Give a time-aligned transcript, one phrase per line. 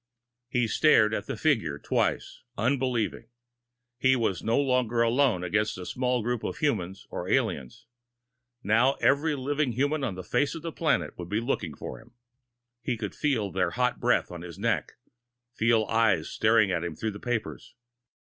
[0.49, 3.27] He stared at the figure twice, unbelieving.
[3.99, 7.85] He was no longer alone against a small group of humans or aliens.
[8.63, 12.15] Now every living human on the face of the planet would be looking for him!
[12.81, 14.93] He could feel their hot breath on his neck,
[15.53, 17.75] feel eyes staring at him through the papers.